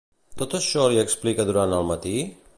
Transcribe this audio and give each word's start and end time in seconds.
Tot 0.41 0.55
això 0.59 0.85
li 0.95 1.03
explica 1.03 1.47
durant 1.51 1.79
el 1.81 1.87
matí? 1.93 2.15